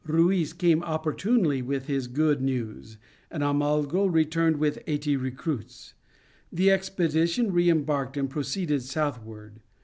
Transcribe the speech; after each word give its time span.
Ruiz 0.07 0.51
came 0.51 0.81
opportunely 0.81 1.61
with 1.61 1.85
his 1.85 2.07
good 2.07 2.41
news, 2.41 2.97
and 3.29 3.43
Almagro 3.43 4.07
returned 4.07 4.57
with 4.57 4.81
eighty 4.87 5.15
recruits. 5.15 5.93
The 6.51 6.71
expedition 6.71 7.51
re 7.53 7.69
embarked 7.69 8.17
and 8.17 8.27
proceeded 8.27 8.81
southward. 8.81 9.59